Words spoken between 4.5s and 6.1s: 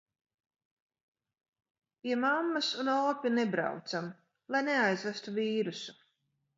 lai neaizvestu vīrusu.